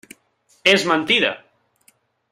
[0.71, 1.33] És mentida.